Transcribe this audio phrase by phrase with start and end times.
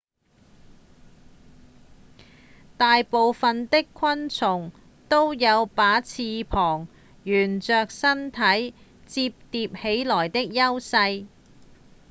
[2.75, 4.71] 大部分的昆蟲
[5.07, 6.87] 都有把翅膀
[7.23, 8.73] 沿著身體
[9.07, 11.27] 摺疊起來之優勢